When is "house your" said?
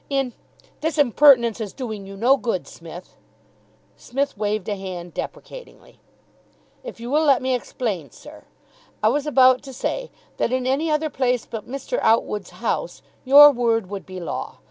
12.65-13.51